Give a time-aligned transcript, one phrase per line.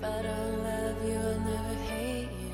[0.00, 2.48] If I don't love you, I'll never hate you.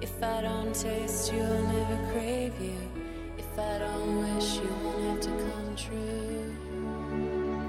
[0.00, 2.74] If I don't taste you, I'll never crave you.
[3.38, 6.50] If I don't wish you, won't have to come true.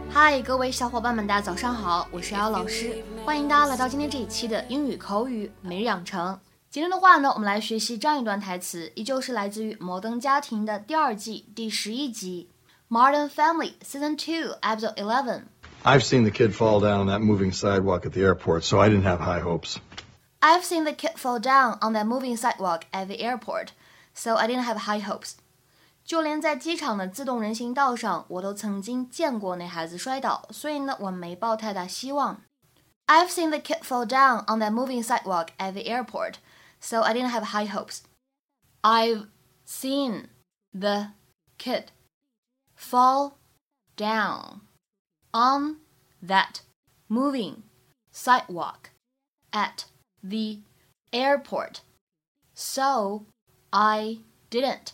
[0.09, 6.39] 嗨，各位小伙伴们，大家早上好，我是瑶老师，欢迎大家来到今天这一期的英语口语每日养成。
[6.71, 12.49] 今天的话呢，我们来学习这样一段台词，依旧是来自于《摩登家庭》的第二季第十一集，
[12.91, 15.43] 《Modern Family》Season Two Episode Eleven。
[15.84, 19.04] I've seen the kid fall down on that moving sidewalk at the airport, so I didn't
[19.04, 19.78] have high hopes.
[20.40, 23.72] I've seen the kid fall down on that moving sidewalk at the airport,
[24.12, 25.36] so I didn't have high hopes.
[26.04, 32.42] 就连在机场的自动人行道上，我都曾经见过那孩子摔倒，所以呢，我没抱太大希望。
[33.06, 36.34] I've seen the kid fall down on that moving sidewalk at the airport,
[36.80, 38.02] so I didn't have high hopes.
[38.82, 39.26] I've
[39.64, 40.28] seen
[40.72, 41.08] the
[41.58, 41.86] kid
[42.76, 43.38] fall
[43.96, 44.60] down
[45.32, 45.76] on
[46.26, 46.60] that
[47.08, 47.62] moving
[48.10, 48.90] sidewalk
[49.50, 49.84] at
[50.22, 50.60] the
[51.12, 51.80] airport.
[52.54, 53.26] So
[53.70, 54.92] I didn't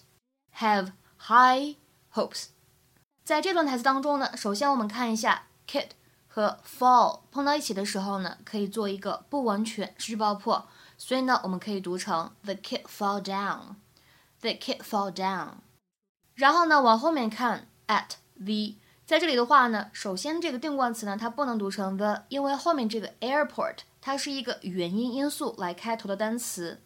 [0.56, 0.92] have
[1.28, 1.77] high
[2.15, 2.48] hopes.
[3.25, 5.91] 在这段台词当中呢，首先我们看一下 kid
[6.27, 10.67] 和 fall 碰到一起的时候呢，可以做一个不完全失去爆破，
[10.98, 15.59] 所以呢，我们可以读成 the kid fall down，the kid fall down。
[16.34, 18.75] 然后呢，往后面看 at the
[19.08, 26.81] 在这里的话呢，首先这个定冠词呢，它不能读成 the，因为后面这个 airport 它是一个元音因素来开头的单词，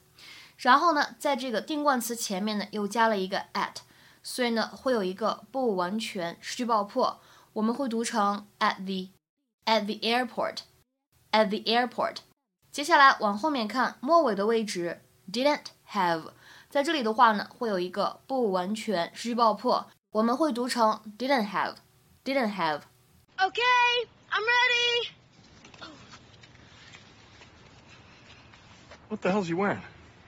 [0.55, 3.77] 然后呢，在这个定冠词前面呢又加了一个 at，
[4.21, 7.19] 所以呢会有一个不完全失去爆破，
[7.53, 12.17] 我们会读成 at the，at the airport，at the airport。
[12.71, 16.33] 接下来往后面看末尾的位置 didn't have，
[16.69, 21.77] 在这里的话呢会有一个不完全失去爆破，我们会读成 didn't have。
[22.23, 22.85] Didn't have.
[23.43, 25.09] Okay, I'm ready.
[29.09, 29.81] What the hell's he wearing?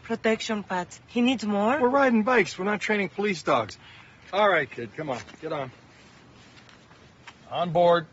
[0.03, 0.99] Protection pads.
[1.07, 1.79] He needs more?
[1.79, 2.57] We're riding bikes.
[2.57, 3.77] We're not training police dogs.
[4.33, 5.19] All right, kid, come on.
[5.41, 5.71] Get on.
[7.49, 8.07] On board.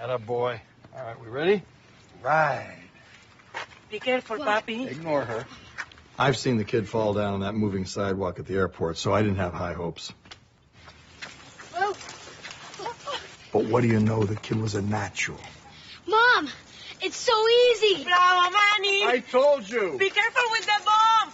[0.00, 0.60] Atta boy.
[0.94, 1.62] All right, we ready?
[2.22, 2.78] Ride.
[3.90, 4.90] Be careful, Papi.
[4.90, 5.46] Ignore her.
[6.18, 9.22] I've seen the kid fall down on that moving sidewalk at the airport, so I
[9.22, 10.12] didn't have high hopes.
[11.74, 11.96] Oh,
[13.52, 14.24] But what do you know?
[14.24, 15.38] The kid was a natural.
[16.06, 16.48] Mom,
[17.02, 18.04] it's so easy.
[18.04, 19.04] Bravo, Manny!
[19.04, 19.96] I told you.
[19.98, 21.32] Be careful with the bomb!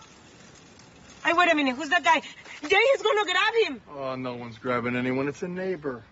[1.24, 1.76] Hey, wait a minute.
[1.76, 2.20] Who's that guy?
[2.68, 3.80] Jay is gonna grab him.
[3.96, 5.28] Oh, no one's grabbing anyone.
[5.28, 6.02] It's a neighbor.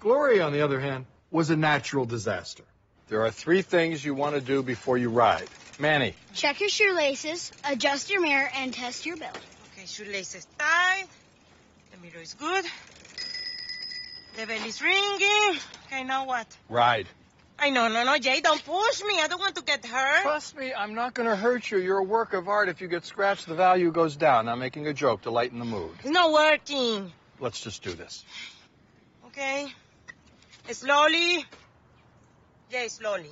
[0.00, 2.64] Gloria, on the other hand, was a natural disaster.
[3.08, 5.48] There are three things you want to do before you ride.
[5.78, 9.38] Manny, Check your shoelaces, adjust your mirror, and test your belt.
[9.72, 11.06] Okay, shoelaces tied.
[11.92, 12.64] The mirror is good.
[14.36, 15.60] The bell is ringing.
[15.86, 16.46] Okay, now what?
[16.68, 17.06] ride.
[17.56, 19.20] I know, no, no, Jay, don't push me.
[19.20, 20.22] I don't want to get hurt.
[20.22, 21.78] Trust me, I'm not going to hurt you.
[21.78, 22.68] You're a work of art.
[22.68, 24.48] If you get scratched, the value goes down.
[24.48, 25.92] I'm making a joke to lighten the mood.
[26.00, 27.12] It's not working.
[27.38, 28.24] Let's just do this.
[29.26, 29.72] Okay.
[30.72, 31.44] Slowly.
[32.72, 33.30] Jay, slowly.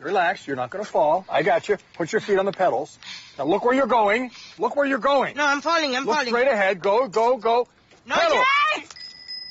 [0.00, 0.46] Relax.
[0.46, 1.24] You're not going to fall.
[1.30, 1.76] I got you.
[1.94, 2.98] Put your feet on the pedals.
[3.38, 4.32] Now look where you're going.
[4.58, 5.36] Look where you're going.
[5.36, 6.28] No, I'm falling, I'm look falling.
[6.30, 6.80] straight ahead.
[6.80, 7.68] Go, go, go.
[8.06, 8.43] No, pedal.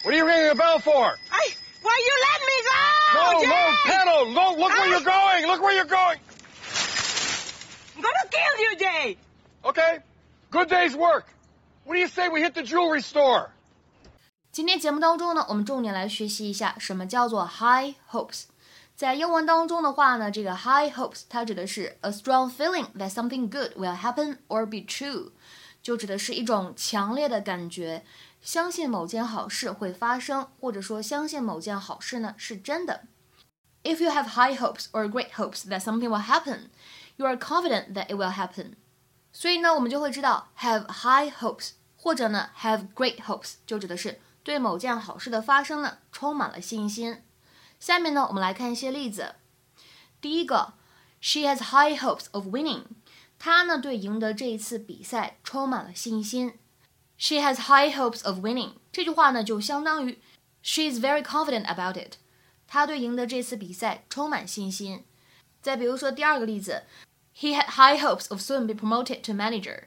[0.03, 0.05] Jay!
[0.05, 1.19] What are you ringing a bell for?
[1.31, 1.49] I,
[1.83, 2.79] why you let me go?
[3.15, 3.49] No, Jay!
[3.49, 4.33] no, pedal.
[4.33, 4.93] No, look where Ah!
[4.93, 5.47] you're going.
[5.47, 6.19] Look where you're going.
[7.97, 9.17] I'm gonna kill you, Jay.
[9.65, 9.99] Okay.
[10.51, 11.27] Good day's work.
[11.85, 13.51] What do you say we hit the jewelry store?
[14.51, 18.45] 今天节目当中呢，我们重点来学习一下什么叫做 high hopes。
[18.97, 25.31] 在英文当中的话呢，这个 high hopes 它指的是 a strong feeling that something good will happen or be true，
[25.83, 28.05] 就指的是一种强烈的感觉，
[28.44, 33.06] 相信某件好事会发生，或者说相信某件好事呢是真的。
[33.84, 36.68] If you have high hopes or great hopes that something will happen,
[37.16, 38.74] you are confident that it will happen。
[39.32, 47.24] 所以呢，我们就会知道 have high hopes 或者呢 have great hopes 就指的是对某件好事的发生呢充满了信心。
[47.80, 49.36] 下面呢，我们来看一些例子。
[50.20, 50.74] 第一个
[51.22, 52.84] ，She has high hopes of winning。
[53.40, 56.60] 她呢对赢得这一次比赛充满了信心。
[57.23, 58.73] She has high hopes of winning。
[58.93, 60.19] 这句话呢就相当于
[60.63, 62.15] She is very confident about it。
[62.67, 65.05] 她对赢得这次比赛充满信心。
[65.61, 66.85] 再比如说第二个例子，
[67.37, 69.85] He had high hopes of soon be promoted to manager。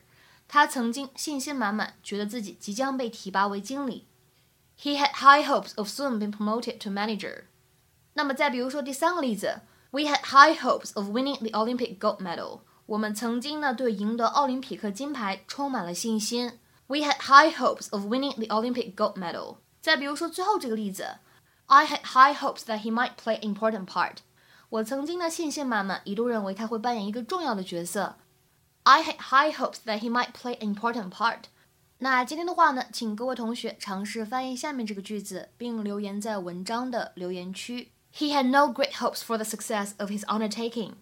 [0.47, 4.05] 他曾经信心满满，觉得自己即将被提拔为经理。
[4.77, 7.43] He had high hopes of soon being promoted to manager。
[8.13, 9.61] 那么再比如说第三个例子，
[9.91, 12.61] We had high hopes of winning the Olympic gold medal。
[12.85, 16.59] 我们曾经呢对赢得奥林匹克金牌充满了信心。
[16.87, 19.57] We had high hopes of winning the Olympic gold medal。
[19.81, 21.17] 再比如说最后这个例子，
[21.67, 24.17] I had high hopes that he might play an important part。
[24.69, 28.17] 我曾经的信心满满，一度认为他会扮演一个重要的角色。
[28.83, 31.43] I had high hopes that he might play an important part。
[31.99, 37.91] 那今天的话呢，请各位同学尝试翻译下面这个句子，并留言在文章的留言区。
[38.13, 40.93] He had no great hopes for the success of his undertaking.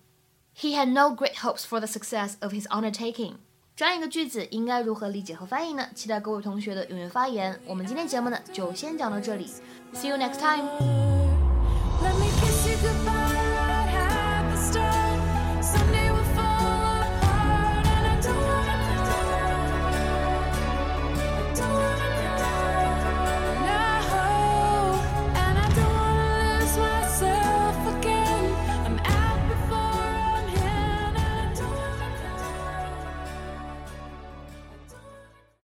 [0.56, 3.36] He had no great hopes for the success of his undertaking.
[3.77, 5.85] 这样一个句子应该如何理解和翻译呢？
[5.97, 7.59] 期待各位同学的踊跃发言。
[7.67, 9.51] 我们今天节目呢就先讲到这里
[9.93, 11.14] ，See you next time。